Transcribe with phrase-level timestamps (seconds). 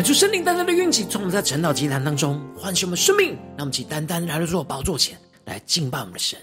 [0.00, 6.38] 感受圣灵单单的运气，从我们在晨祷集坛当中唤醒我们生命，让我们起单单来到这宝座前来敬拜我们的神。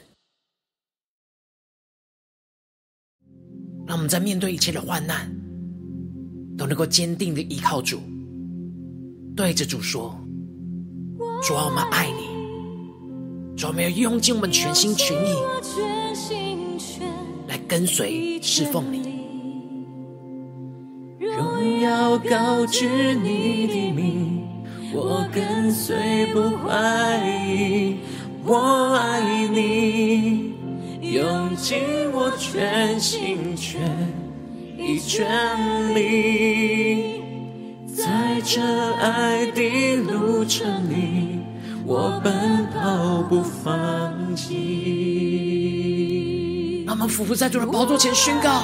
[3.88, 5.28] 让我们在面对一切的患难，
[6.56, 8.00] 都能够坚定的依靠主，
[9.36, 10.16] 对着主说
[11.42, 13.58] ：“主啊，我们爱你。
[13.58, 15.34] 主啊，我们要用尽我们全心全意
[17.48, 19.17] 来跟随侍奉你。”
[22.18, 22.88] 荣耀高举
[23.22, 24.42] 你的名，
[24.94, 27.18] 我跟随不怀
[27.48, 27.98] 疑。
[28.44, 30.54] 我爱你，
[31.02, 31.78] 用尽
[32.14, 33.80] 我全心全
[34.78, 37.22] 意全力，
[37.88, 38.62] 在这
[38.96, 41.40] 爱的路程里，
[41.86, 44.56] 我奔跑不放弃。
[46.88, 48.64] 让我们俯伏在主的宝座前宣告：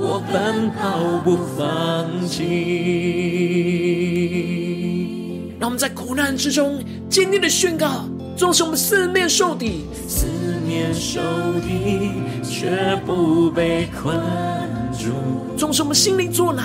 [0.00, 2.38] 我奔跑不放弃。
[5.58, 8.04] 让我们在苦难之中坚定的宣告：
[8.36, 10.26] 纵使我们四面受敌，四
[10.66, 11.20] 面受
[11.60, 12.12] 敌
[12.44, 14.16] 却不被困
[14.96, 15.10] 住；
[15.56, 16.64] 纵使我们心里作难，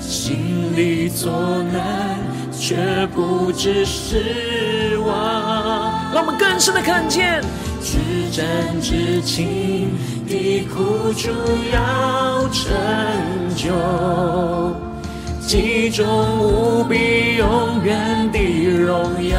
[0.00, 1.30] 心里作
[1.72, 2.18] 难
[2.50, 6.12] 却不致失望。
[6.12, 7.40] 让我们更深的看见。
[7.80, 7.98] 至
[8.32, 9.90] 真至情
[10.26, 11.28] 的苦主
[11.70, 12.72] 要成
[13.54, 13.72] 就，
[15.40, 16.06] 其中
[16.38, 19.38] 无比永远的荣耀。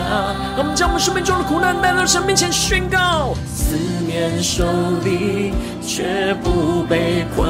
[0.58, 3.76] 我们将我们生命中的苦难带到神面前宣告：四
[4.06, 4.66] 面受
[5.04, 7.48] 敌却不被困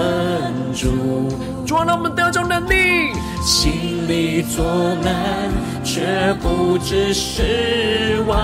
[0.73, 1.29] 住，
[1.65, 3.13] 主啊，让我们得着能力；
[3.43, 4.63] 心里作
[5.03, 5.49] 难
[5.83, 8.35] 却不致失望。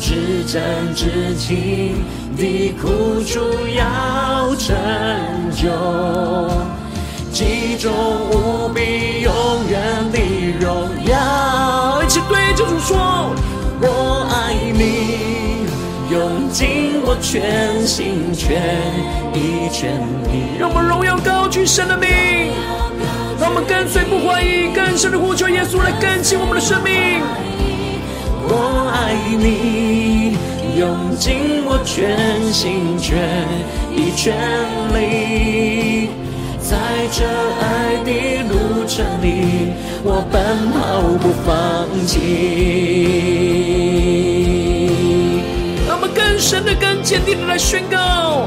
[0.00, 2.02] 至真至情
[2.36, 3.40] 的苦楚
[3.76, 4.76] 要成
[5.52, 5.68] 就，
[7.32, 7.92] 极重
[8.30, 9.32] 无比永
[9.68, 10.18] 远的
[10.60, 12.02] 荣耀。
[12.02, 13.30] 一起对着主说：
[13.82, 15.66] 我爱你，
[16.10, 18.62] 用尽我全心全
[19.34, 19.98] 意全
[20.32, 20.58] 力。
[20.58, 22.08] 让我们荣耀高举神的名，
[23.38, 27.22] 让我们跟随不怀疑，更深的呼求耶稣来更新我们的生命。
[28.42, 30.36] 我爱你，
[30.78, 32.16] 用尽我全
[32.52, 33.18] 心全
[33.94, 34.34] 意全
[34.94, 36.08] 力，
[36.60, 36.76] 在
[37.10, 37.24] 这
[37.60, 38.10] 爱的
[38.48, 38.52] 路
[38.86, 39.72] 程里，
[40.04, 40.78] 我奔跑
[41.18, 42.16] 不放弃。
[45.86, 48.46] 让我们更深的、更坚定的来宣告：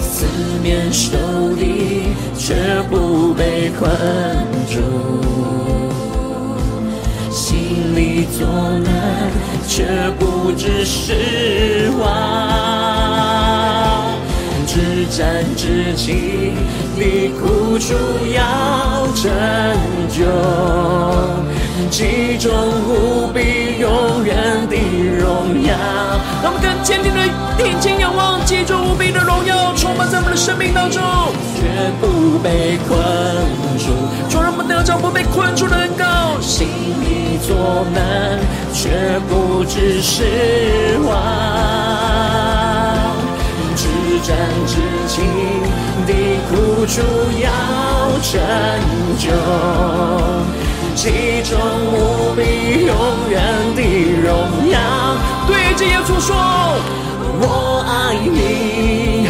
[0.00, 0.26] 四
[0.62, 1.16] 面受
[1.56, 2.54] 敌，却
[2.88, 3.90] 不被困
[4.68, 4.78] 住。
[7.30, 8.46] 心里作
[8.84, 8.90] 难，
[9.66, 9.84] 却
[10.18, 10.26] 不
[10.56, 12.08] 致失望。
[14.66, 16.54] 至战至轻
[16.96, 17.94] 的苦楚
[18.32, 19.30] 要拯
[20.08, 20.24] 救，
[21.90, 22.52] 其中
[22.86, 24.36] 无比永远
[24.68, 24.76] 的
[25.18, 25.74] 荣耀。
[26.40, 27.18] 让我们更坚定的
[27.58, 31.02] 定睛仰望，其中无比的荣耀充满在我们的生命当中，
[31.56, 33.49] 绝不被困。
[34.30, 36.68] 就让我们得着不被困住的恩膏，心
[37.02, 38.38] 里作难，
[38.72, 41.10] 却不知失望。
[43.74, 43.88] 至
[44.22, 44.36] 暂
[44.66, 44.76] 至
[45.08, 45.24] 情
[46.06, 46.12] 的
[46.48, 47.02] 苦楚
[47.42, 47.50] 要
[48.22, 48.40] 拯
[49.18, 49.28] 救，
[50.94, 51.58] 其中
[51.90, 52.94] 无比永
[53.30, 53.42] 远
[53.74, 53.82] 的
[54.22, 54.30] 荣
[54.70, 54.78] 耀。
[55.48, 56.36] 对着耶稣说
[57.42, 59.29] ：“我爱你，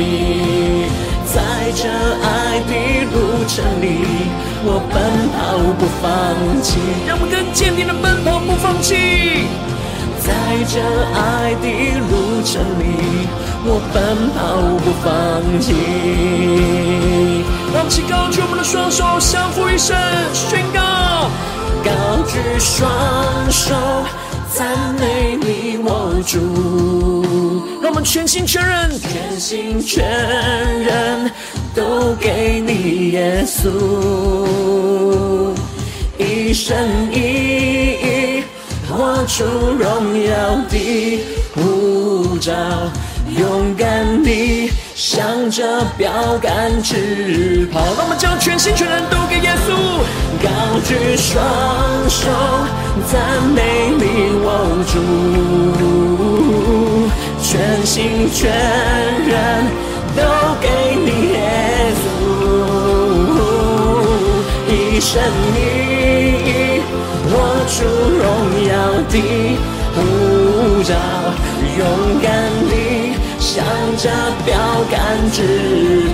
[1.81, 1.89] 在这
[2.21, 2.73] 爱的
[3.09, 3.15] 路
[3.47, 3.85] 程里。
[4.63, 4.95] 我奔
[5.33, 6.05] 跑不放
[6.61, 9.47] 弃，让我们更坚定的奔跑不放弃。
[10.19, 10.29] 在
[10.69, 10.79] 这
[11.17, 11.65] 爱的
[12.05, 13.25] 路程里，
[13.65, 15.09] 我奔跑不放
[15.59, 15.73] 弃。
[17.73, 19.97] 让我们齐高举我们的双手，相互一声
[20.31, 21.31] 宣告：
[21.83, 22.87] 高举双
[23.49, 23.73] 手，
[24.53, 26.37] 赞美你我主。
[27.81, 30.05] 让我们全心全人，全心全
[30.83, 31.31] 人。
[31.73, 33.69] 都给你耶稣，
[36.17, 36.77] 一生
[37.11, 37.17] 一
[38.01, 38.43] 意
[38.89, 40.31] 活出荣耀
[40.69, 41.23] 的
[41.55, 42.51] 护照，
[43.37, 47.79] 勇敢地向着标杆直跑。
[47.95, 49.71] 让我们将全心全人都给耶稣，
[50.43, 50.49] 高
[50.85, 51.41] 举双
[52.09, 52.27] 手
[53.09, 54.03] 赞美你
[54.43, 54.45] 我
[54.91, 54.93] 主，
[57.41, 58.51] 全心全
[59.25, 59.90] 人。
[60.15, 60.21] 都
[60.59, 61.37] 给你耶
[62.01, 62.03] 稣，
[64.67, 65.21] 一生
[65.55, 65.57] 一
[66.47, 66.49] 意
[67.29, 67.31] 活
[67.67, 67.73] 出
[68.17, 68.23] 荣
[68.67, 68.71] 耀
[69.09, 69.13] 的
[69.95, 69.97] 呼
[70.83, 70.89] 召，
[71.77, 71.81] 勇
[72.21, 72.29] 敢
[72.69, 72.71] 地
[73.39, 73.49] 向
[73.97, 74.09] 着
[74.45, 74.49] 标
[74.89, 74.95] 杆
[75.31, 75.37] 直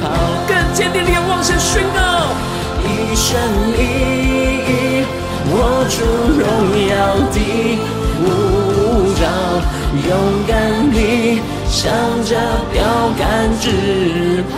[0.02, 0.06] 跑，
[0.48, 2.00] 更坚定地仰望神宣告，
[2.84, 2.86] 一
[3.16, 3.28] 生
[3.78, 3.80] 一
[4.68, 5.06] 意
[5.50, 5.54] 活
[5.90, 5.96] 出
[6.38, 6.44] 荣
[6.88, 6.92] 耀
[7.32, 7.38] 的
[8.20, 8.24] 呼
[9.20, 9.24] 召，
[10.08, 10.10] 勇
[10.48, 10.52] 敢
[10.92, 10.96] 地。
[11.70, 11.92] 向
[12.26, 12.36] 着
[12.72, 12.84] 标
[13.18, 14.58] 杆直跑，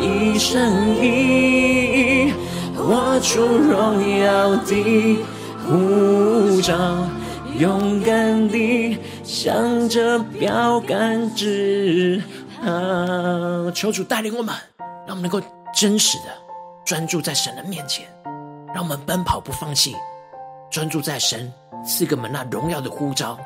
[0.00, 2.32] 一生一意
[2.76, 5.18] 活出荣耀的
[5.66, 6.74] 呼召，
[7.58, 12.20] 勇敢地向着标杆直
[12.60, 13.70] 跑。
[13.72, 14.54] 求主带领我们，
[15.06, 15.40] 让我们能够
[15.74, 16.24] 真实的
[16.84, 18.06] 专注在神的面前，
[18.74, 19.96] 让我们奔跑不放弃，
[20.70, 21.52] 专注在神
[21.86, 23.38] 赐给我们那荣耀的呼召。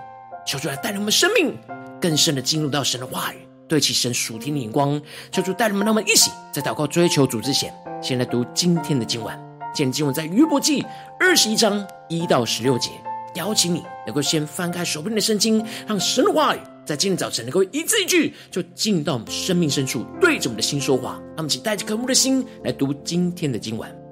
[0.46, 1.52] 求主来带领我们生命
[2.00, 3.36] 更深的进入到神的话语，
[3.66, 5.00] 对齐神属天的眼光。
[5.32, 9.36] 求主带领我们，让我们一起在祷告追求主之前，先来读今天的经文。
[9.74, 10.86] 今天经文在约伯记
[11.18, 12.90] 二十一章一到十六节。
[13.34, 21.20] 邀请你能够先翻开手边的圣经，让神的话语在今天早晨能够一字一句就进到我们生命深处，对着我们的心说话。
[21.34, 24.05] 让我们一起带着渴慕的心来读今天的经文。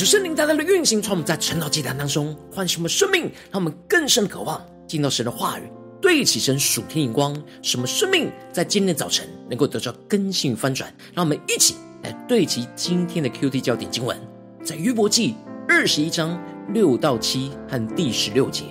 [0.00, 10.90] 看出圣灵大大的运行，从我们在晨祷祭坛当中唤醒我们生命，让我们更深的渴望进到神的话语，对齐神属天眼光，什么生命在今天的早晨能够得到更新翻转。
[11.12, 14.18] 让我们一起来对齐今天的 QT 焦点经文，
[14.64, 15.34] 在约伯记
[15.68, 16.42] 二十一章
[16.72, 18.64] 六到七和第十六节。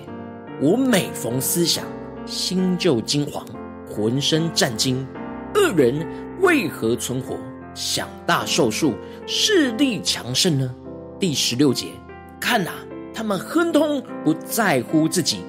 [0.60, 1.86] 我每逢思想，
[2.26, 3.46] 心就惊惶，
[3.88, 5.06] 浑身战惊。
[5.54, 6.04] 恶人
[6.40, 7.36] 为何存活，
[7.72, 8.94] 享大寿数，
[9.28, 10.74] 势力强盛呢？
[11.20, 11.88] 第十六节，
[12.40, 12.70] 看呐，
[13.12, 15.40] 他们亨通，不在乎自己；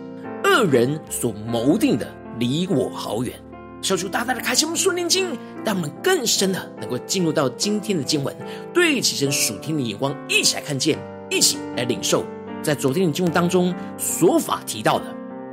[0.43, 2.05] 恶人所谋定的，
[2.37, 3.33] 离我好远。
[3.81, 5.27] 小主大大的开启我们属灵经，
[5.63, 8.35] 让我们更深的能够进入到今天的经文，
[8.73, 10.99] 对齐神属天的眼光，一起来看见，
[11.29, 12.25] 一起来领受。
[12.61, 15.05] 在昨天的经文当中，所法提到的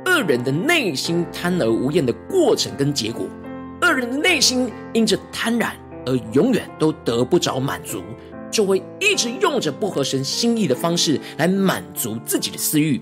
[0.05, 3.25] 恶人的内心贪而无厌的过程跟结果，
[3.83, 5.71] 恶人的内心因着贪婪
[6.05, 8.03] 而永远都得不着满足。
[8.51, 13.01] 就会一直用着不合神心意的方式来满足自己的私欲。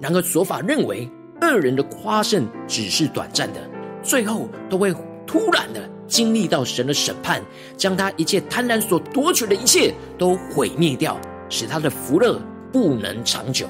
[0.00, 1.08] 然而，所法认为
[1.42, 3.60] 恶人的夸胜只是短暂的，
[4.02, 4.94] 最后都会
[5.26, 7.42] 突然的经历到神的审判，
[7.76, 12.40] 将他一切贪婪所夺取的一切都毁灭掉，使他的福乐
[12.72, 13.66] 不能长久。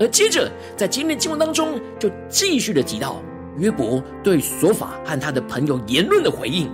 [0.00, 3.20] 而接着，在今天的经文当中，就继续的提到
[3.58, 6.70] 约伯对所法和他的朋友言论的回应。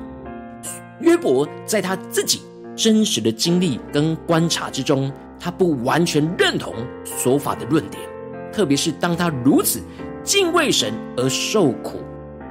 [1.00, 2.42] 约伯在他自己。
[2.78, 6.72] 真实的经历跟观察之中，他不完全认同
[7.04, 8.00] 所法的论点，
[8.52, 9.82] 特别是当他如此
[10.22, 11.98] 敬畏神而受苦，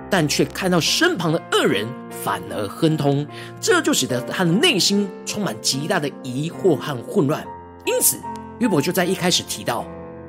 [0.10, 3.26] 但却看到身旁的恶人反而亨通，
[3.62, 7.42] 这就使得他的内心充满极大的疑惑和混乱。
[7.86, 8.18] 因此，
[8.60, 9.86] 约伯就在一开始提到：“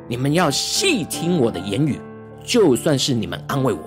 [0.07, 2.01] 你们要细听我的言语，
[2.45, 3.81] 就算是你们安慰我。”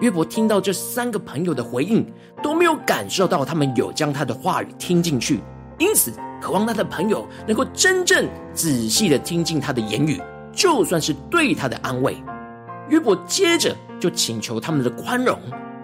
[0.00, 2.06] 约伯听到这三个朋友的回应，
[2.42, 5.40] 都没有感受到他们有将他的话语听进去，
[5.78, 10.20] 因此渴望他的朋友能够真正仔细的听进他的言语，
[10.52, 12.14] 就算是对他的安慰。
[12.90, 15.38] 约伯接着就请求他们的宽容，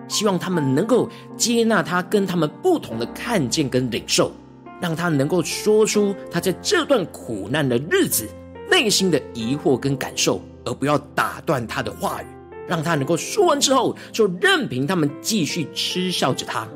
[0.08, 4.30] 希望他们能够接纳他跟他们不同的看见跟领受，
[4.78, 8.28] 让他能够说出他在这段苦难的日子
[8.70, 12.26] 内心的疑惑跟感受，而不要打断他的话语。
[12.68, 16.66] 让他能够说完之后，就任凭他们继续嗤笑着他。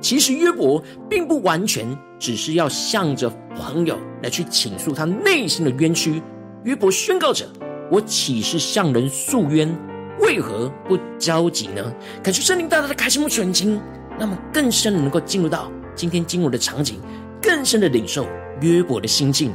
[0.00, 1.86] 其实约伯并不完全
[2.18, 6.22] 只是要向着朋友来去倾诉他内心的冤屈。
[6.64, 7.46] 约伯宣告着
[7.90, 9.74] ：“我岂是向人诉冤？
[10.20, 13.80] 为何不焦急呢？”感谢圣灵大大的开启我们属灵经，
[14.18, 17.00] 那么更深的能够进入到今天经文的场景，
[17.40, 18.26] 更深的领受
[18.60, 19.54] 约伯的心境。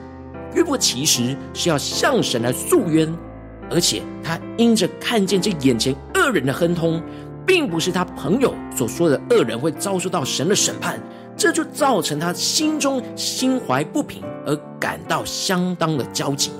[0.55, 3.15] 约伯其实是要向神来诉冤。
[3.69, 7.01] 而且他因着看见这眼前恶人的亨通，
[7.45, 10.99] 并不是他朋友所说的恶人会遭受到神的审判，
[11.37, 16.51] 这就造成他心中心怀不平，而感到相当的焦急。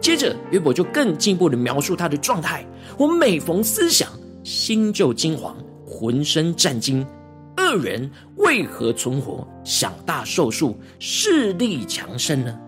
[0.00, 2.66] 接着约伯就更进一步的描述他的状态：
[2.98, 4.08] 我每逢思想，
[4.42, 5.54] 心就惊惶，
[5.86, 7.06] 浑身战惊。
[7.58, 12.58] 恶人为何存活，享大寿数，势力强盛呢？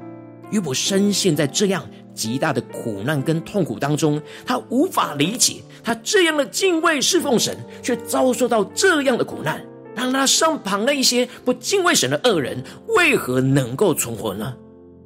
[0.51, 1.83] 约伯深陷在这样。
[2.15, 12.63] 极大的苦难跟痛苦当中，他无法理解，他这样的敬畏侍奉神，却遭受到这样的苦难，让他身旁的一些不敬畏神的恶人，
[12.97, 14.55] 为何能够存活呢？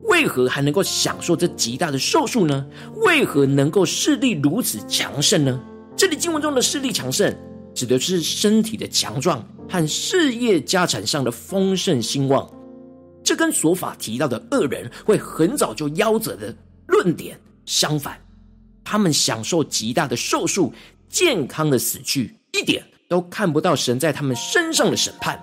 [0.05, 2.67] 为何还能够享受这极大的寿数呢？
[3.05, 5.61] 为何能够势力如此强盛呢？
[5.97, 7.35] 这里经文中的势力强盛，
[7.75, 12.49] 指的是身体的强壮和事业家产上的丰盛兴旺。
[13.23, 16.55] 这跟所法提到的恶人会很早就夭折的。
[16.89, 18.21] 论点相反，
[18.83, 20.73] 他们享受极大的寿数，
[21.09, 25.43] 健康的死去，一点都看不到神在他们身上的审判。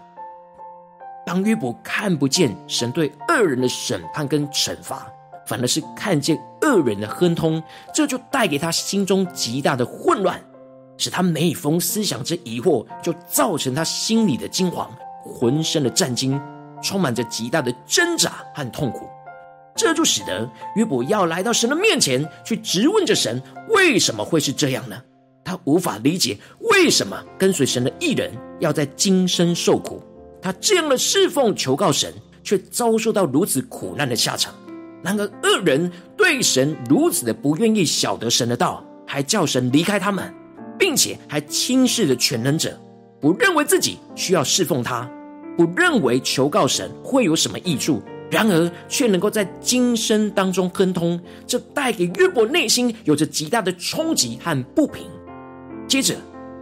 [1.26, 5.08] 当约伯看不见神对恶人的审判跟惩罚，
[5.48, 7.62] 反而是看见恶人的亨通，
[7.94, 10.40] 这就带给他心中极大的混乱，
[10.98, 14.88] 使他每逢思想之疑惑，就造成他心里的惊惶，
[15.24, 16.40] 浑身的战惊，
[16.84, 19.08] 充满着极大的挣扎和痛苦。
[19.76, 24.96] 这就使得约伯要来到神的面前去质问着神，为什么会是这样呢？
[25.44, 30.02] 他无法理解为什么跟随神的艺人要在今生受苦，
[30.42, 34.56] 他这样的侍奉求告神，却遭受到如此苦难的下场。
[35.04, 40.34] 然而恶人对神如此的不愿意晓得神的道，还叫神离开他们，
[40.80, 42.76] 并且还轻视了全能者，
[43.20, 45.08] 不认为自己需要侍奉他，
[45.56, 48.02] 不认为求告神会有什么益处。
[48.36, 55.08] 然而，却能够在今生当中亨通，这带给约伯内心有着极大的冲击和不平。
[55.88, 56.14] 接着，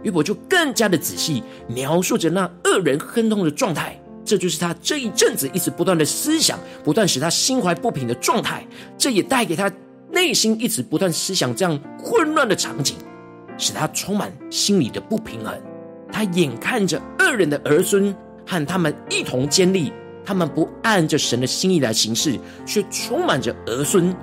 [0.04, 8.64] 约伯就更加的仔细描述着那恶人亨通的状态，这就是他这一阵子一直不断的思想，不断使他心怀不平的状态。
[8.96, 9.68] 这也带给他
[10.12, 12.96] 内心一直不断思想这样混乱的场景，
[13.58, 15.52] 使他充满心里的不平衡。
[16.12, 18.14] 他眼看着恶人的儿孙
[18.46, 19.92] 和他们一同建立，
[20.24, 24.14] 他们不按着神的心意来行事，却充满着儿孙。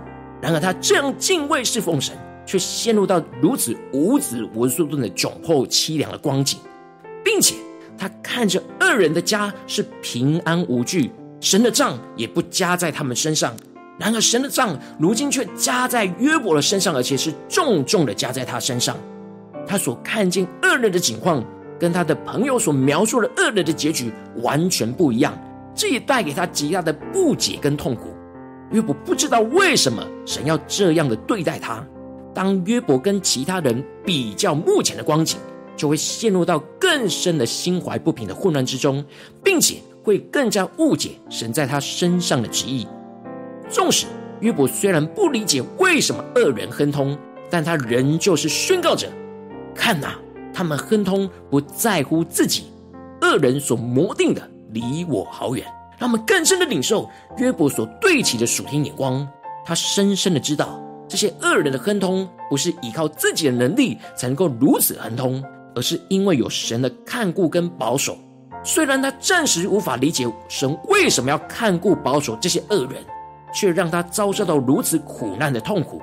[0.41, 6.60] 然而他这样敬畏侍奉神，却陷入到如此无子无孙的窘迫凄凉的光景，
[7.24, 7.55] 并且。
[7.98, 13.53] 他看着恶人的家是平安无惧，神的杖也不加在他们身上。
[14.00, 18.97] 然而，神的杖如今却加在约伯的身上，而且是重重的加在他身上。
[19.67, 21.45] 他所看见恶人的景况，
[21.80, 25.38] 跟他的朋友所描述的恶人的结局完全不一样。
[25.73, 28.13] 这也带给他极大的不解跟痛苦。
[28.71, 31.86] 约伯不知道为什么神要这样的对待他。
[32.34, 35.38] 当约伯跟其他人比较目前的光景，
[35.75, 39.03] 就会陷入到更深的心怀不平的混乱之中，
[39.43, 42.88] 并且会更加误解神在他身上的旨意。
[43.69, 44.05] 纵使
[44.39, 47.17] 约伯虽然不理解为什么恶人亨通，
[47.49, 49.10] 但他仍旧是宣告着
[49.75, 50.15] ：“看呐，
[50.53, 52.63] 他们亨通不在乎自己，
[53.21, 54.41] 恶人所谋定的
[54.73, 55.65] 离我好远。”
[55.97, 59.27] 让我们更深的领受约伯所对齐的属天眼光，
[59.63, 65.43] 他深深的知道这些恶人的亨通不是依靠自己的能力才能够如此亨通。
[65.73, 68.17] 而是因为有神的看顾跟保守，
[68.62, 73.01] 虽然他暂时无法理解神为什么要看顾保守这些恶人，
[73.53, 76.01] 却让他遭受到如此苦难的痛苦，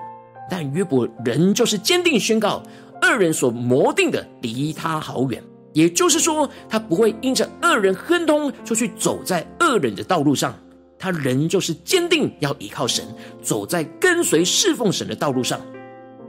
[0.48, 2.62] 但约伯仍旧是坚定宣告，
[3.02, 5.44] 恶人所谋定的离他好远。
[5.78, 10.52] 也就是说，他不会因着恶人亨通就去走在恶人的道路上，
[10.98, 13.04] 他仍旧是坚定要依靠神，
[13.40, 15.60] 走在跟随侍奉神的道路上。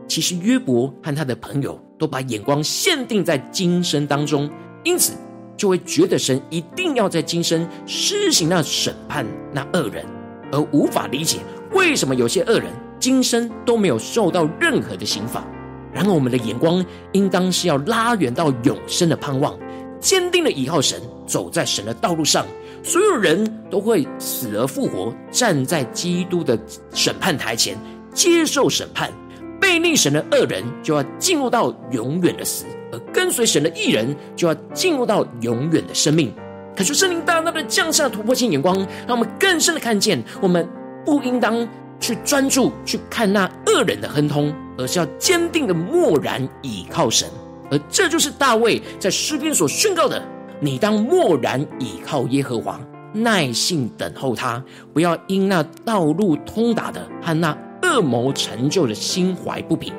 [0.07, 4.47] 其实约伯和他的朋友都把眼光限定在今生当中，
[4.83, 5.13] 因此
[5.57, 10.05] 就会觉得神一定要在今生施行那审判那恶人，
[10.51, 11.39] 而无法理解
[11.71, 15.43] 为什么有些恶人今生都没有受到任何的刑罚。
[15.93, 19.57] 然而我们的眼光应当是要拉远到永生的盼望，
[19.99, 22.45] 坚定的依靠神，走在神的道路上，
[22.83, 26.57] 所有人都会死而复活，站在基督的
[26.93, 27.77] 审判台前
[28.13, 29.11] 接受审判。
[29.59, 36.33] 背逆神的恶人就要进入到永远的死，而跟随神的义人就要进入到永远的生命。
[36.75, 40.65] 可是圣灵大大的降下突破性眼光，让我们更深的看见，我们
[41.05, 41.67] 不应当
[41.99, 47.27] 去专注去看那恶人的亨通，而是要坚定的默然倚靠神。
[47.71, 50.21] 而这就是大卫在诗篇所宣告的：
[50.59, 52.79] 你当默然倚靠耶和华，
[53.13, 57.57] 耐心等候他，不要因那道路通达的和那。
[57.81, 59.91] 恶谋成就的心怀不平。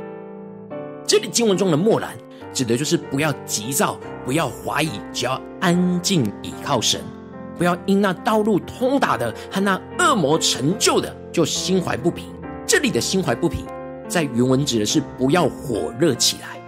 [1.04, 2.10] 这里经文中的默然，
[2.52, 7.00] 指的就是不要急躁，不要怀疑，只要安静倚靠神，
[7.58, 12.26] 不要因那道路通达的和那恶魔成就的就心怀不平。
[12.66, 13.64] 这里的心怀不平，
[14.08, 16.60] 在原文指的是不要火热起来。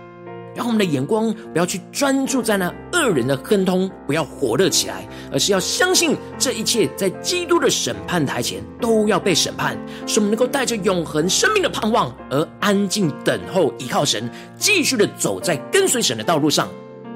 [0.54, 16.68] 让我们的眼光不要去专注在那恶人的亨通，不要火热起来，而是要相信这一切在基督的审判台前都要被审判，使我们能够带着永恒生命的盼望而安静等候，依靠神，继续的走在跟随神的道路上。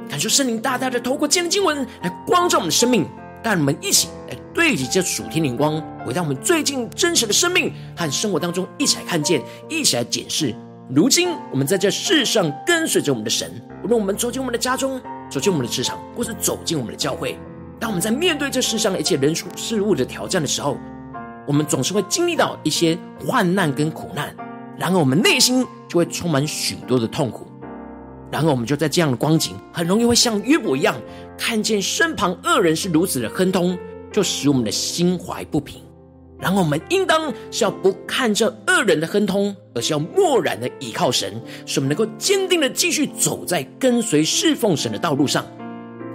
[0.09, 3.05] 感受圣灵大大的透过今天的经文来光照我们的生命，
[3.43, 10.55] 带我们一起来对齐这属天灵光，回到我们最近真实的生命和生活当中，一起来看见，一起来检视。
[10.89, 13.53] 如今，我们在这世上跟随着我们的神，
[13.85, 14.99] 无论我们走进我们的家中，
[15.31, 17.39] 走进我们的职场，或是走进我们的教会，
[17.79, 20.79] 当我们在面对这世上的一切人事物的挑战的时候，
[21.47, 24.35] 我们总是会经历到一些患难跟苦难，
[24.79, 27.47] 然而我们内心就会充满许多的痛苦，
[28.33, 30.97] 然后我们就在这样的光景，很容易会像约伯一样，
[31.37, 33.77] 看见身旁恶人是如此的亨通，
[34.17, 35.83] 就使我们的心怀不平。
[36.41, 45.45] 然后我们应当是要不看这恶人的亨通，而是要默然的倚靠神，使我们能够坚定的继续走在跟随侍奉神的道路上。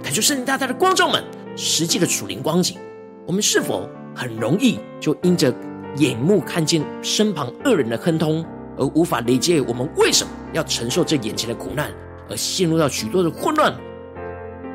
[0.02, 1.22] 感谢圣灵大大的光照们，
[1.54, 2.76] 实际的属灵光景，
[3.24, 5.54] 我们是否很容易就因着
[5.98, 8.44] 眼目看见身旁恶人的亨通，
[8.76, 11.92] 而无法理解我们为什么要承受这眼前的苦难，
[12.28, 13.72] 而陷入到许多的混乱、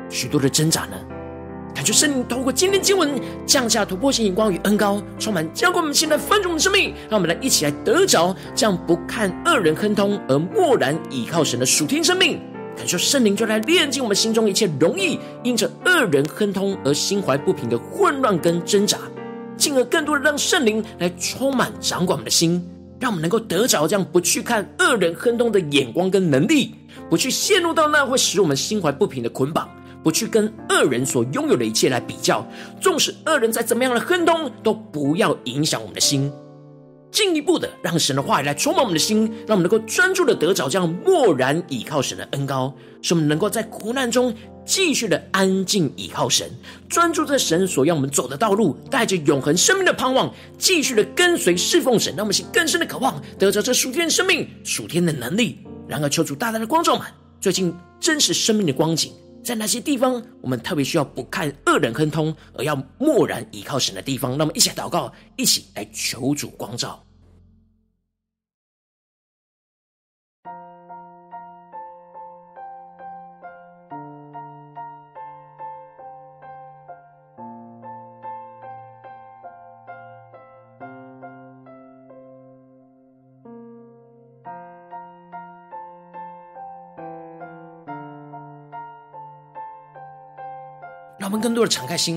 [0.08, 0.96] 许多的挣扎呢？
[1.78, 3.08] 感觉圣灵透过今天经文
[3.46, 12.40] 降下突破性眼光与恩膏，充满浇灌我们现在丰盛的生命，让我们来一起来得着这样不看恶人亨通而默然倚靠神的属天生命。
[12.76, 18.98] 感受圣灵就来炼净我们心中一切容易因着恶人亨通而心怀不平的混乱跟挣扎，
[19.56, 22.60] 进而更多的让圣灵来充满掌管我们的心，
[22.98, 26.74] 让我们能够得着这样不去看恶人亨通的眼光跟能力，
[27.08, 29.68] 不去陷入到那会使我们心怀不平的捆绑。
[30.08, 32.42] 不去跟恶人所拥有的一切来比较，
[32.80, 36.32] 纵使恶人再怎么样的亨通，都不要影响我们的心。
[37.10, 46.50] 进一步的，让神的话语来充满我们的心，让我们能够专注的得着这样默然倚靠神的恩膏，使我们能够在苦难中继续的安静倚靠神，
[46.88, 55.58] 专注在神所要我们走的道路，带着永恒生命的盼望，继续的跟随侍奉神，让我们心更深的渴望得着这属天的生命、属天的能力。
[55.86, 57.06] 然而，求主大大的光照们，
[57.42, 59.12] 最近真实生命的光景，
[59.48, 64.36] 在哪些地方我们特别需要不看恶人亨通，而要默然依靠神的地方？
[64.36, 67.02] 那么一起祷告，一起来求主光照。
[91.28, 92.16] 让我们更多的敞开心，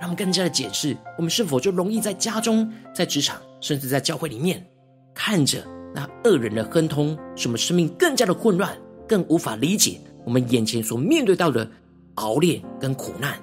[0.00, 4.64] 让我们更加的检视，我们是否就容易在家中、在职场，甚至在教会里面，
[5.12, 8.72] 看着那恶人的亨通，使我们生命更加的混乱，
[9.08, 11.68] 更无法理解我们眼前所面对到的
[12.14, 13.36] 熬炼跟苦难。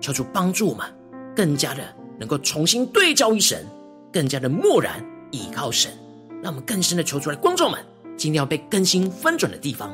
[0.00, 0.86] 求主帮助我们，
[1.34, 1.82] 更加的
[2.20, 3.66] 能够重新对焦于神，
[4.12, 5.90] 更加的默然倚靠神，
[6.40, 7.84] 让我们更深的求出来，观众们
[8.16, 9.92] 今天要被更新翻转的地方。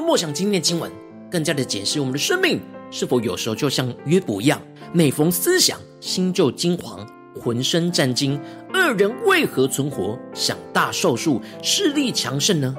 [0.00, 0.90] 默想今天经文，
[1.30, 2.60] 更加的检视我们的生命
[2.90, 4.60] 是否有时候就像约伯一样，
[4.92, 7.06] 每逢思想，心就惊惶，
[7.40, 8.40] 浑身战惊。
[8.74, 12.74] 恶人为何存活，享大寿数，势力强盛呢？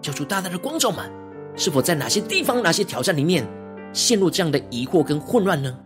[0.00, 1.10] 求主大大的光照们，
[1.56, 3.46] 是否在哪些地方、哪些挑战里面
[3.92, 5.76] 陷入这样的疑惑跟混乱呢？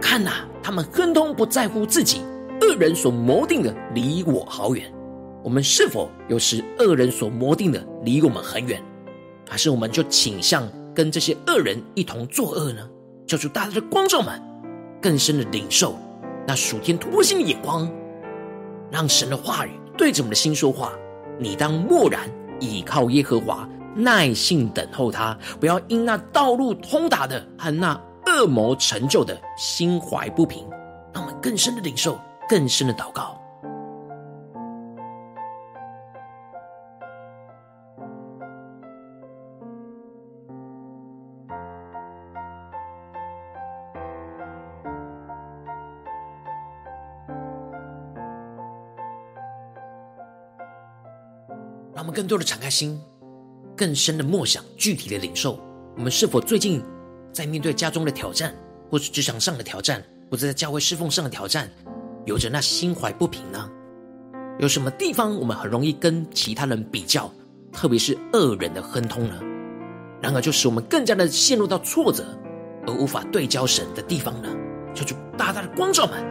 [0.00, 0.30] 看呐、
[0.62, 2.20] 他们亨通不在乎自己，
[2.60, 4.92] 恶人所谋定的离我好远。
[5.42, 8.82] 我们是否有时恶人所谋定的离我们很远？
[9.48, 12.88] 还是我们就倾向跟这些恶人一同作恶呢？
[13.26, 14.40] 求主大大的光照们，
[15.00, 15.96] 更深的领受
[16.46, 17.90] 那属天突破性的眼光，
[18.90, 20.92] 让神的话语对着我们的心说话。
[21.38, 22.30] 你当默然
[22.60, 30.64] 倚靠耶和华，耐心等候他，不要因那道路通达的和那恶魔成就的心怀不平。
[31.12, 33.40] 让我们更深的领受，更深的祷告。
[52.16, 52.98] 更多的敞开心，
[53.76, 55.60] 更深的默想，具体的领受。
[55.98, 56.82] 我们是否最近
[57.30, 58.54] 在面对家中的挑战，
[58.90, 61.70] 或是职场上的挑战，或者在教会侍奉上的挑战，
[62.24, 63.70] 有着那心怀不平呢？
[64.58, 67.30] 有什么地方我们很容易跟其他人比较，
[67.70, 69.38] 特别是恶人的亨通呢？
[70.22, 72.24] 然而，就使我们更加的陷入到挫折，
[72.86, 74.48] 而无法对焦神的地方呢？
[74.94, 76.24] 求主大大的光照们，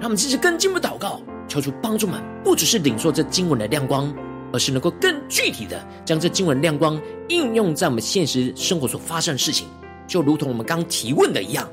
[0.00, 4.10] 让我们继续更进步祷告，求主帮助们，不只是领受这经文的亮光。
[4.54, 9.66] 而是能够更具体的将这经文亮光应用在我们现实生活所发生的事情，
[10.06, 11.68] 就如同我们刚提问的一样，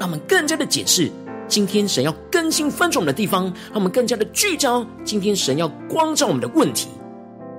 [0.00, 1.08] 让我们更加的解释
[1.46, 6.88] 今天神要更新翻转的地方，让我们更加的聚焦今天神要光照我们的问题。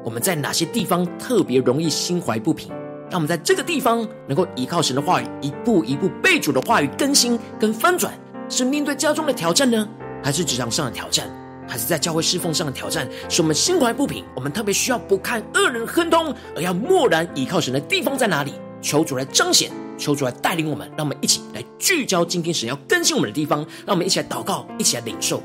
[0.04, 2.70] 我们在哪些地方特别容易心怀不平？
[3.10, 8.14] 让我们在这个地方能够依靠神的话语，一步一步被主的话语更新跟翻转，
[8.50, 9.88] 是面对家中的挑战呢，
[10.22, 11.30] 还是职场上的挑战？
[11.68, 14.24] 还是在教会侍奉上的挑战，使我们心怀不平。
[14.36, 18.54] 我们特别需要不看恶人亨通，而要默然倚靠神的地方在哪里？
[18.82, 23.60] 求主来彰显，求主来带领我们，让我们一起来聚焦今天神要更新我们的地方。
[23.86, 25.42] 让我们一起来祷告，一起来领受。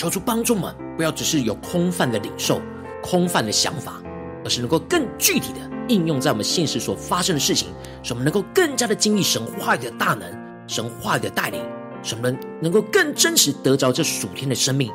[0.00, 2.58] 求主帮助们，不要只是有空泛的领受、
[3.02, 4.00] 空泛的想法，
[4.42, 5.58] 而是能够更具体的
[5.88, 7.68] 应用在我们现实所发生的事情，
[8.02, 10.26] 使我们能够更加的经历神话语的大能，
[10.66, 11.62] 神话语的带领，
[12.02, 14.90] 使我们能够更真实得着这属天的生命，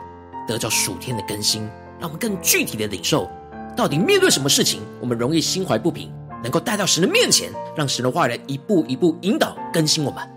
[0.47, 1.61] 得着属天的更新，
[1.99, 3.29] 让我们更具体的领受，
[3.77, 10.34] 到底面对什么事情，我们容易心怀不平，能够带到神的面前，让神的话语来一步一步引导更新我们。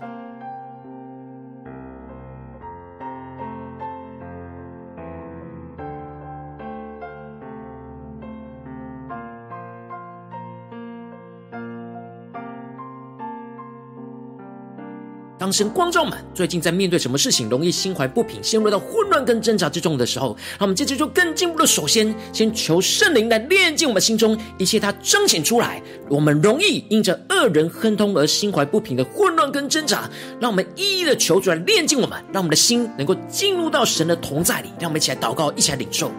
[15.51, 30.09] 神光照们最近在面对什么事情，容易心怀不平，陷入到混乱跟挣扎之中的时候，那我们接着就更进一步的，首先先求圣灵来炼净我们心中一切，它彰显出来，我们容易因着恶人亨通而心怀不平的混乱跟挣扎，
[30.39, 36.11] 让我们一一的求主来炼净我们，让我们的心能够进入到神的同在里，让我们一起来祷告，一起来领受。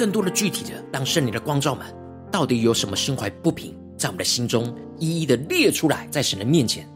[0.00, 1.86] 更多的具体的，让圣灵的光照们，
[2.32, 6.88] 到底有什么心怀不平，在我们的心中一一的列出来，在神的面前，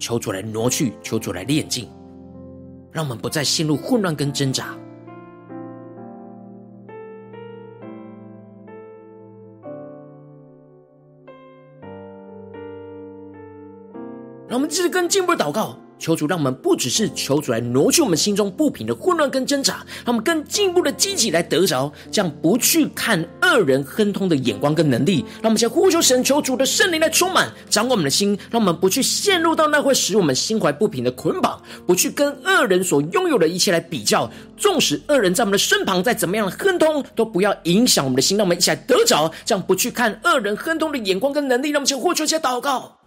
[0.00, 1.88] 求主来挪去，求主来炼净，
[2.90, 4.76] 让我们不再陷入混乱跟挣扎。
[14.48, 15.78] 让我们继续跟进一步祷告。
[15.98, 25.24] 求主让我们不只是求主来挪去我们心中不平的混乱跟挣扎，让我们更进一步的积极来得着，这样不去看恶人亨通的眼光跟能力。
[25.42, 34.30] 让我们先呼求神，求主的圣灵来充满，掌管我们的心，让我们不去陷入到那会使我们心怀不平的捆绑，不去跟恶人所拥有的一切来比较。
[34.56, 38.36] 纵使恶人在我们的身旁再怎么样的亨通，都不要影响我们的心。
[38.36, 41.70] 让我们一起来得着，这样不去看恶人亨通的眼光跟能力。
[41.70, 42.97] 让我们先呼求，先祷告。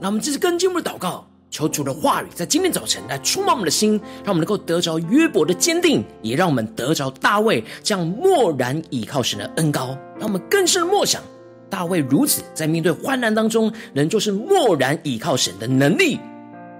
[0.00, 3.92] 让我们这次更进一步的祷告，求主的话语在今天早晨来触摸我们的心，
[4.24, 11.22] 让我们能够得着约伯的坚定，也让我们得着大卫这样默然倚靠神的恩膏，让我们更深默想
[11.70, 16.18] 大卫如此在面对患难当中，仍旧是默然倚靠神的能力，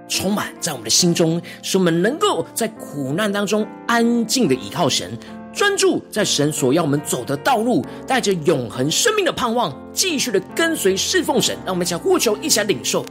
[0.07, 5.17] 充满在我们的心中，使我们能够在苦难当中安静的倚靠神。
[5.55, 11.57] 专注在神所要我们走的道路，带着永恒生命的盼望，继续的跟随侍奉神。
[11.65, 13.05] 让我们一起来呼求，一起来领受。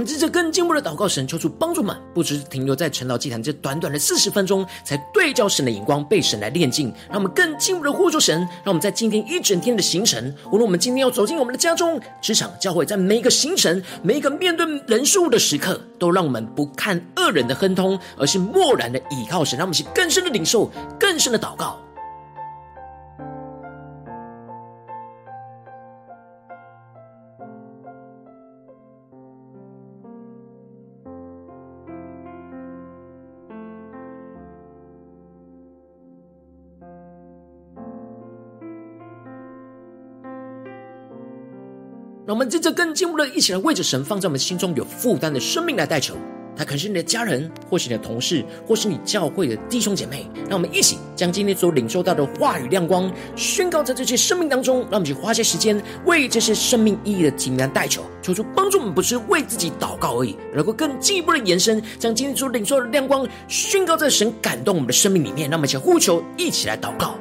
[0.00, 6.90] 我们接着更进一步的祷告，神求主帮助们，不只是停留在晨祷祭坛这短短的四十分钟，才对照神的眼光，被神来炼净。
[7.10, 19.58] 让我们更进一步的呼求神，让我们在今天一整天的行程，无论我们今天要走进我们的家中、职场、教会，在每一个行程、每一个面对人事物的时刻，都让我们不看恶人的亨通，而是默然的倚靠神。
[19.58, 21.78] 让我们去更深的领受，更深的祷告。
[42.30, 46.14] 让我们在这更进一步的，一起来为着神放在我们心中有负担的生命来代求。
[46.56, 50.24] 他可能是你的家人，或是你的同事，或是你教会的弟兄姐妹。
[50.48, 54.82] 让我们一起将今天所领受到的话语亮光宣告在这些生命当中。
[54.82, 65.50] 让我们去花些时间为这些生命意义的紧难代求，求主帮助我们，不是为自己祷告而已，能够更进一步的延伸，将今天所领受的亮光宣告在神感动我们的生命里面。
[65.50, 67.18] 让我们一起呼求，一起来祷告。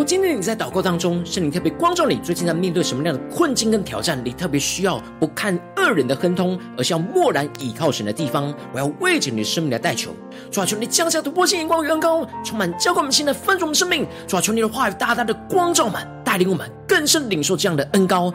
[0.00, 4.18] 如今天你在祷告当中，圣灵特别光照你，最近在面对什么样的困境跟挑战？
[4.24, 8.50] 你特别需要不看恶人的亨通，而是要默然倚靠神的地方。
[8.72, 10.10] 我要为着你的生命来代求，
[10.50, 14.06] 主啊，求你降下突破性眼光与恩膏，充满浇灌我们心的丰盛的生命。
[14.26, 18.32] 主啊，求你的话语大大的光照我们，带领我们更深领受这样的恩膏。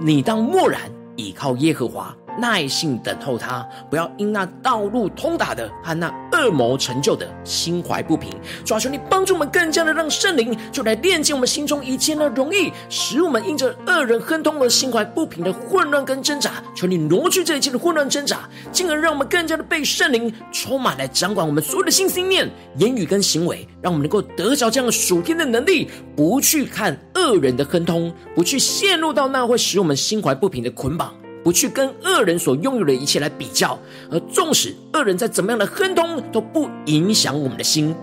[0.00, 0.80] 你当默然
[1.16, 2.16] 倚靠耶和华。
[2.40, 8.30] 耐心等候他，不要因那道路通达的和那恶魔成就的心怀不平。
[8.64, 16.52] 主啊，求你帮助我们，更加的让圣灵就来炼净我们心中一切的容易，使我们因着恶人亨通而心怀不平的混乱跟挣扎。
[16.74, 22.48] 求你挪去这一切的混乱挣扎，进而让我们更加的被圣灵充满来掌管我们所有的心、心念、
[22.78, 31.14] 言语跟行为，让我们能够得着这样属天的能力，不去看恶人的亨通，不去陷入到那会使我们心怀不平的捆绑。
[31.42, 33.78] 不去跟恶人所拥有的一切来比较，
[34.10, 37.94] 而纵使恶人在怎么样的亨通，都不影响我们的心。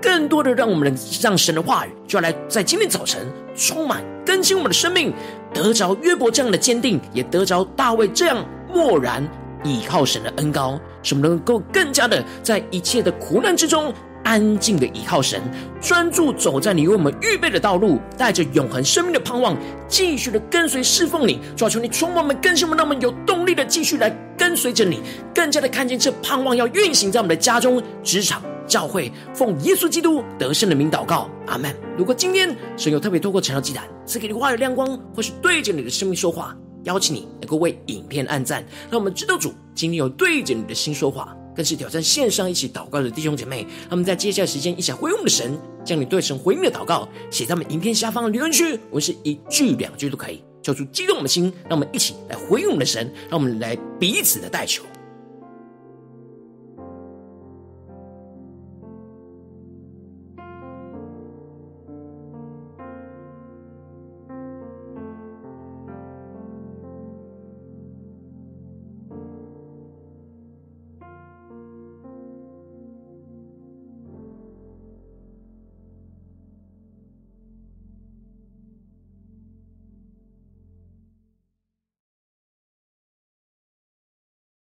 [0.00, 3.26] 更多的让我们让神的话语，就要来在今天早晨
[3.56, 5.12] 充满更新我们的生命，
[5.52, 9.26] 得着约伯这样的坚定，也得着大卫这样默然
[9.64, 13.94] 倚靠神的恩膏，使我们能够更加的在一切的苦难之中。
[14.24, 15.40] 安静的依靠神，
[15.80, 19.56] 专注走在你为我们预备的道路，带着永恒生命的盼望，
[19.86, 21.38] 继续的跟随侍奉你。
[21.56, 25.00] 主啊，求你充满我们，更新我们，让我们有动力的继续来跟随着你，
[25.34, 29.12] 更加的看见这盼望要运行在我们的家中、职场、教会。
[29.34, 31.74] 奉耶稣基督得胜的名祷告，阿门。
[31.96, 41.36] 如果今天神有特别透过晨祷祭坛赐给你话语亮光，或是对着你的生命说话，邀请你能够为影片按赞，让我们知道主今天有对着你的心说话。
[41.54, 54.82] 更是挑战线上一起祷告的弟兄姐妹，他们在接下来时间一起回应我们的神，将你对神回应的祷告写在我们影片下方的留言区，我们是一句两句都可以，叫出激动我们的心，让我们一起来回应我们的神，让我们来彼此的代求。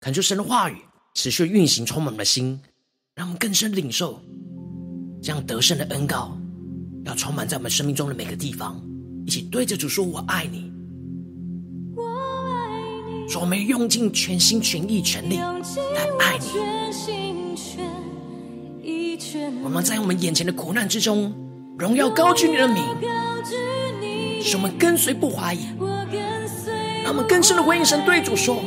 [0.09, 0.77] 恳求神的话语
[1.13, 2.59] 持续运行，充满我们的心，
[3.13, 4.19] 让我们更深领受
[5.21, 6.35] 这样得胜的恩告，
[7.05, 8.83] 要充满在我们生命中的每个地方。
[9.27, 10.71] 一起对着主说：“我爱你。”
[11.95, 13.29] 我爱你。
[13.29, 16.45] 说我们用尽全心全意全力来爱你。
[19.63, 21.31] 我们在我们眼前的苦难之中，
[21.77, 22.83] 荣耀高举你的名，
[24.41, 25.67] 使我们跟随不怀疑。
[27.03, 28.63] 让我们更深的回应神，对主说。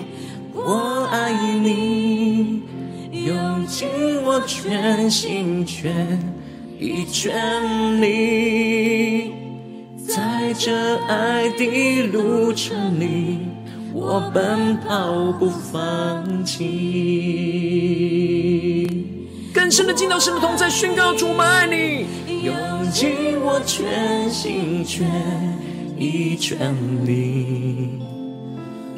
[0.65, 2.63] 我爱你，
[3.27, 3.89] 用尽
[4.25, 6.21] 我全心全
[6.79, 9.33] 意全力，
[10.07, 13.39] 在这爱的路程里，
[13.93, 16.61] 我奔跑不放弃。
[19.53, 22.07] 更深的进到神的同在，宣告主，我爱你，
[22.45, 22.55] 用
[22.91, 25.07] 尽我全心全
[25.99, 28.12] 意全力。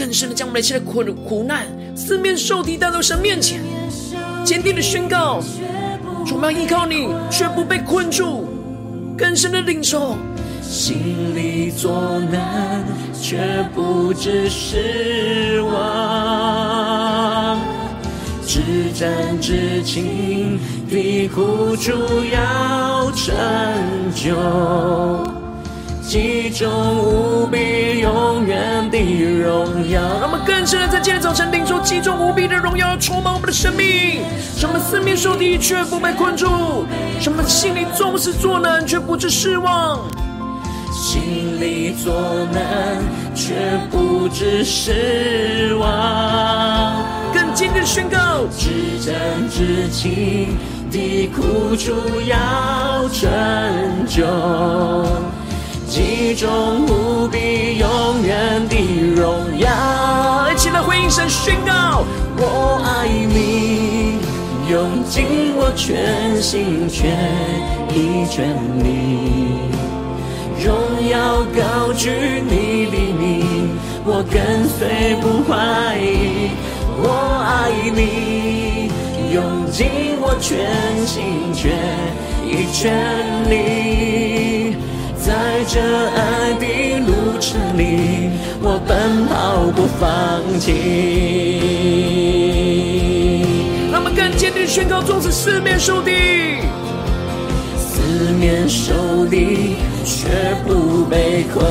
[0.00, 3.60] 更深的将我们一切的苦苦难、四面受敌带到神面前，
[4.46, 5.42] 坚定的宣告：
[6.24, 8.48] 主，我们依靠你，却不被困住。
[9.14, 10.16] 更深的领受，
[10.62, 12.82] 心里作难，
[13.20, 17.60] 却不知失望。
[18.46, 18.62] 至
[18.94, 21.92] 暂至轻的苦楚
[22.32, 23.34] 要成
[24.14, 24.34] 就，
[26.10, 30.02] 极重无比永远的荣耀。
[30.18, 34.20] 让我们更深的在今天早晨领受其中无比的荣耀，充满我们的生命。
[34.56, 36.84] 什么四面受敌却不被困住，
[37.20, 40.00] 什么心里总是作难却不知失望。
[40.90, 42.12] 心里作
[42.52, 43.00] 难
[43.32, 43.54] 却
[43.88, 47.04] 不知失望。
[47.32, 48.18] 更坚定的宣告，
[48.58, 48.68] 至
[49.00, 50.58] 真至情
[50.90, 51.92] 的苦楚
[52.26, 53.30] 要成
[54.08, 54.26] 就，
[55.90, 58.76] 极重无比永远的
[59.16, 60.48] 荣耀。
[60.48, 62.04] 一起来回应神宣告，
[62.38, 64.20] 我爱你，
[64.70, 67.10] 用尽我全心全
[67.92, 68.46] 意全
[68.84, 68.86] 力，
[70.64, 70.72] 荣
[71.10, 72.08] 耀高举
[72.48, 76.52] 你的名，我跟随不怀疑。
[77.02, 77.04] 我
[77.42, 78.92] 爱你，
[79.34, 79.88] 用尽
[80.20, 80.54] 我全
[81.04, 81.72] 心全
[82.46, 82.94] 意全
[83.50, 83.58] 力，
[85.70, 85.80] 在这
[86.16, 90.66] 爱的路程里，我奔跑不放弃。
[93.92, 96.10] 让我们更坚定宣告，纵使四面受敌。
[97.78, 100.26] 四面受敌，却
[100.66, 101.64] 不被困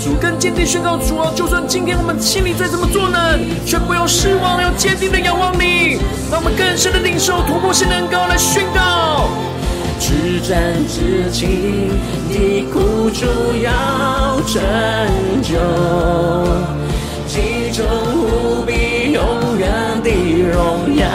[0.00, 0.14] 住。
[0.18, 5.98] 更坚定宣告主啊，就算今天我们心里再怎么作难，却不要失望，要坚定的仰望你。
[6.30, 9.28] 让我们更深的领受突破性能高来宣告。
[9.98, 11.90] 至暂至轻
[12.28, 13.26] 的苦楚
[13.62, 14.62] 要成
[15.42, 15.58] 就，
[17.26, 17.84] 极重
[18.14, 19.70] 无比永远
[20.02, 20.10] 的
[20.50, 21.06] 荣耀。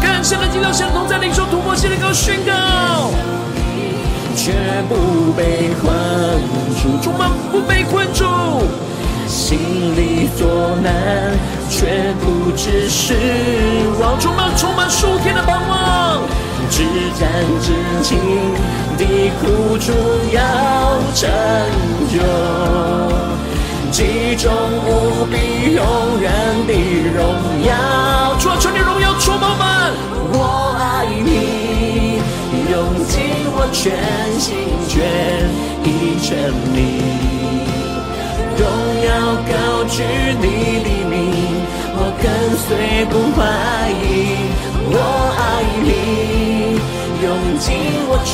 [0.00, 3.10] 更深的进到相同，在领受突破性的高宣告。
[4.36, 4.52] 却
[4.88, 5.92] 不被困
[6.80, 8.24] 住，充满不被困住，
[9.26, 9.58] 心
[9.96, 11.32] 里作难，
[11.70, 13.14] 却不致失
[13.98, 14.20] 望。
[14.20, 16.20] 充满充满数天的盼望，
[16.70, 16.82] 至
[17.18, 17.28] 暂
[17.60, 17.66] 至
[18.02, 18.18] 轻
[18.98, 19.02] 的
[19.40, 19.92] 苦楚
[20.32, 20.38] 要
[21.14, 21.28] 成
[22.10, 22.14] 就，
[23.90, 24.44] 极重
[24.86, 25.34] 无比
[25.74, 25.80] 永
[26.20, 26.24] 远
[26.66, 26.72] 的
[27.14, 27.18] 荣
[27.66, 27.68] 耀。
[28.38, 29.92] 主啊，求你荣耀充满满，
[30.32, 30.38] 我
[30.78, 32.20] 爱你，
[32.70, 32.74] 用
[33.06, 33.14] 尽。
[33.58, 33.82] 我全
[34.38, 34.46] 心
[34.86, 34.94] 全
[35.82, 35.88] 意
[36.20, 36.28] 全
[36.76, 36.78] 力，
[38.58, 38.60] 荣
[39.02, 39.08] 耀
[39.48, 39.52] 高
[39.88, 39.94] 举
[40.42, 40.44] 你
[40.84, 41.14] 的名，
[41.96, 42.24] 我跟
[42.60, 42.68] 随
[43.06, 43.38] 不怀
[43.90, 44.15] 疑。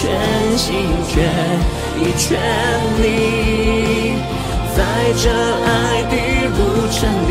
[0.02, 0.10] 全
[0.58, 0.74] 心
[1.06, 1.14] 全
[1.96, 2.26] 意全
[3.00, 3.06] 力，
[4.74, 4.78] 在
[5.16, 6.14] 这爱的
[6.58, 6.58] 路
[6.90, 6.98] 程
[7.28, 7.30] 里，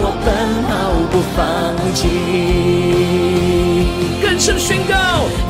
[0.00, 0.26] 我奔
[0.64, 0.72] 跑
[1.10, 1.38] 不放
[1.94, 2.00] 弃。
[4.22, 4.94] 更深宣告。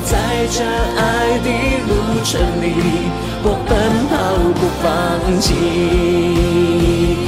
[0.05, 0.19] 在
[0.51, 0.59] 这
[0.99, 1.49] 爱的
[1.87, 1.91] 路
[2.25, 2.31] 程
[2.61, 2.65] 里，
[3.45, 3.71] 我奔
[4.11, 4.13] 跑
[4.59, 4.85] 不放
[5.41, 5.47] 弃。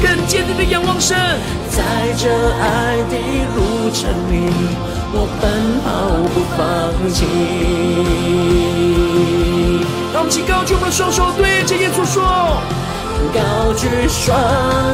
[0.03, 1.17] 更坚定的仰望神，
[1.71, 1.79] 在
[2.19, 2.29] 这
[2.61, 3.15] 爱的
[3.55, 3.59] 路
[3.95, 4.35] 程里，
[5.17, 5.43] 我奔
[5.85, 5.87] 跑
[6.35, 6.59] 不放
[7.13, 7.17] 弃。
[10.13, 12.23] 让我们高举我们的双手，对着耶稣说：
[13.33, 14.37] 高举双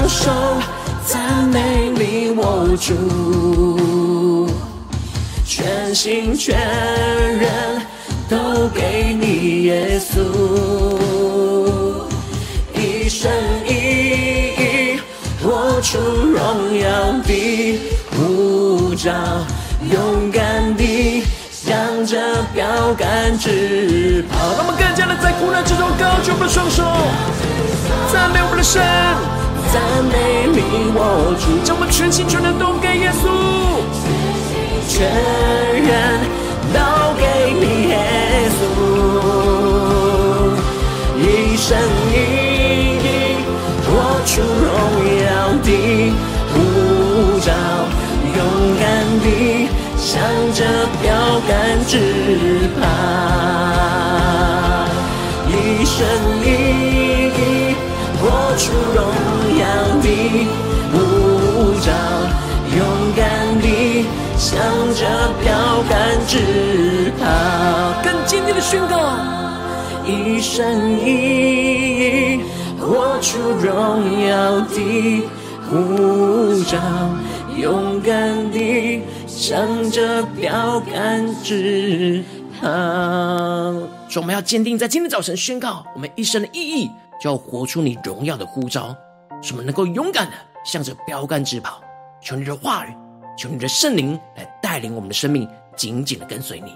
[0.09, 0.31] 手，
[1.07, 2.41] 赞美你我
[2.81, 4.49] 主。
[5.47, 6.57] 全心全
[7.39, 7.83] 人
[8.29, 10.21] 都给你，耶稣，
[12.75, 13.31] 一生
[13.67, 13.71] 一
[14.57, 15.01] 意
[15.43, 16.39] 活出荣
[16.79, 16.89] 耀
[17.25, 17.81] 的
[18.13, 19.11] 呼召，
[19.93, 22.17] 勇敢地向着
[22.55, 22.65] 标
[22.97, 24.39] 杆直跑。
[24.57, 26.85] 让我们更加的在苦难之中高举我们的双手，
[28.13, 28.81] 赞美我们的神，
[29.73, 33.29] 赞美你我主，将我们全心全人都给耶稣。
[34.89, 35.09] 全
[35.83, 36.21] 人
[36.73, 36.79] 都
[51.03, 51.09] 标
[51.49, 51.51] 杆
[51.87, 51.95] 直
[52.81, 52.83] 跑，
[55.49, 55.53] 一
[55.85, 55.97] 生
[56.45, 56.47] 一
[57.37, 57.39] 意
[58.21, 58.23] 活
[58.57, 58.63] 出
[58.95, 58.99] 荣
[59.59, 59.63] 耀
[60.03, 60.07] 的
[60.93, 60.95] 呼
[61.81, 61.89] 召，
[62.77, 62.79] 勇
[63.17, 63.21] 敢
[63.61, 63.65] 地。
[64.41, 64.59] 向
[64.95, 65.01] 着
[65.45, 65.49] 标
[65.87, 65.93] 杆
[66.27, 66.33] 直
[67.21, 67.23] 跑，
[68.03, 68.95] 更坚定的宣告，
[70.07, 71.07] 一生一
[72.01, 72.41] 意
[72.81, 73.69] 活出荣
[74.27, 75.23] 耀的
[75.69, 76.79] 呼召，
[77.55, 79.03] 勇敢地
[79.51, 82.23] 向着标杆直
[82.61, 82.69] 跑。
[84.09, 86.89] 说我们要坚定在今天早晨宣告，我们一生的意义，
[87.21, 88.97] 就要活出你荣耀的呼召。
[89.43, 90.33] 说我们能够勇敢的
[90.65, 91.83] 向着标杆直跑。
[92.23, 92.95] 求你的话语，
[93.37, 96.73] 求你的圣灵来带领我们的生命，紧紧的跟随你。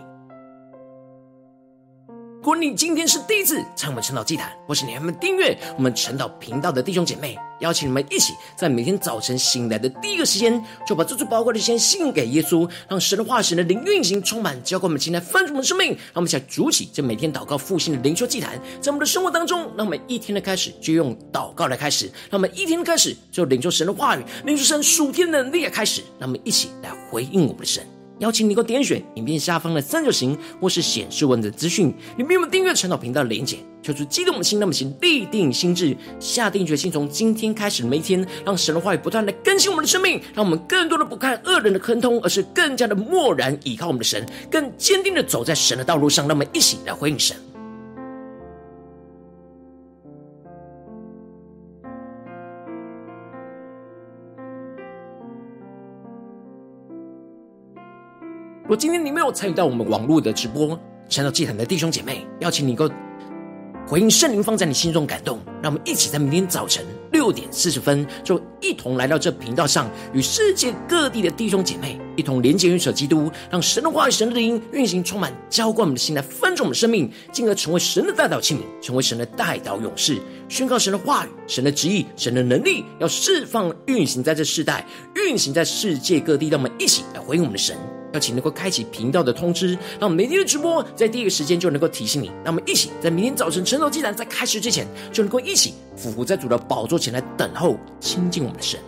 [2.44, 15.92] 如果你今天是第一次参我们晨祷祭坛，或是你还没订阅我们晨祷频道的弟兄姐妹，邀请你们一起在每天早晨醒来的第一个时间，就把这最宝贵的时间献给耶稣，让神的话、神的灵运行充满，浇灌我们今天丰盛的生命。
[15.92, 27.82] 让我们一起来筑起这每天祷告复兴的灵修祭坛，在我们的生活当中，让我们一天的开始就用祷告来开始，让我们一天的开始就领受神的话语，领受神属天的能力来开始，让我们一起来回应我们的神。
[28.20, 33.58] 邀请你，给我点选影片下方的三角形，或是显示文字资讯，里面有订阅陈导频道的连结。
[33.82, 46.26] 求主激动的心，让我们先立定心智，下定决心，从今天开始的每一天，让神的话语不断的更新我们的生命，让我们更多的不看恶人的坑通，而是更加的默然依靠我们的神，更坚定的走在神的道路上。
[46.26, 47.36] 让我们一起来回应神。
[58.64, 62.94] 如果今天你没有参与到我们网络的直播，晨祷祭坛的弟兄姐妹，邀请你能够
[63.86, 84.86] 回应圣灵放在你心中感动，让我们一起在明天早晨六点四十分，就一同来到这频道上，与世界各地的弟兄姐妹一同连接、元首基督，让神的话语、神的灵运行充满，浇灌我们的心，来翻转我们的生命，进而成为神的代祷器皿，成为神的代祷勇士，宣告神的话语、神的旨意、神的能力，要释放、运行在这世代，
[85.16, 86.48] 运行在世界各地。
[86.48, 87.76] 让我们一起来回应我们的神。
[88.14, 92.28] 邀请能够开启频道的通知，让我们每天的直播在第一个时间就能够提醒你。
[92.44, 98.78] 让我们一起在明天早晨晨祷祭坛在开始之前，就能够一起俯伏在主的宝座前来等候亲近我们的神。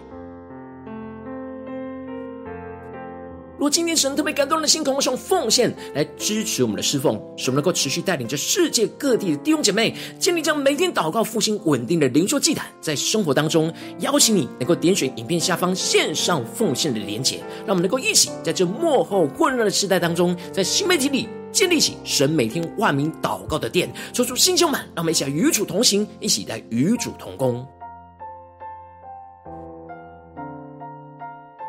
[3.58, 27.66] 如今天神特别感动的心，渴望用奉献来支持我们的侍奉，使我们能够持续带领着世界各地的弟兄姐妹建立这样每天祷告复兴稳定的灵修祭坛，在生活当中邀请你能够点选影片下方线上奉献的连结，让我们能够一起在这幕后混乱的时代当中，在新媒体里建立起神每天万名祷告的殿，抽出新秀们，让我们一起来与主同行，一起来与主同工。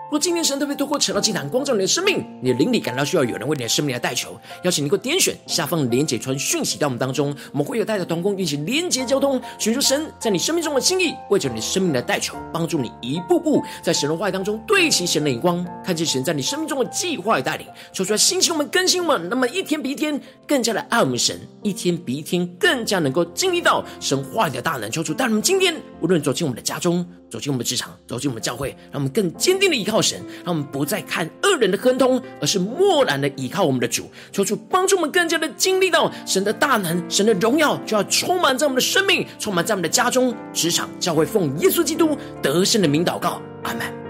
[0.09, 27.05] 若今天神特别透过晨祷祭坛光照你的生命，你的灵里感到需要有人为你的生命来代求，邀请你给我点选下方连结传讯息到我们当中，我们会有带着同工运行连结交通，寻求神在你生命中的心意，为着你生命的代求，帮助你一步步在神的话语当中对齐神的眼光，看见神在你生命中的计划与带领，求出来兴起我们更新我们，那么一天比一天更加的爱我们神，一天比一天更加能够经历到神话语的大能，求主带我们今天无论走进我们的家中。
[27.29, 44.06] 走进我们的职场，走进我们的教会，让我们更坚定的依靠神，让我们不再看恶人的亨通，而是默然的倚靠我们的主，求主帮助我们更加的经历到神的大能，神的荣耀就要充满在我们的生命，充满在我们的家中、职场、教会，奉耶稣基督得胜的名祷告，阿门。